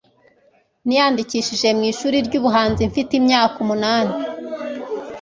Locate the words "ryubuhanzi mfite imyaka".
2.27-3.55